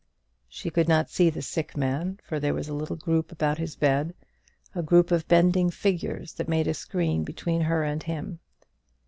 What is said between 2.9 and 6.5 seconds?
group about his bed, a group of bending figures, that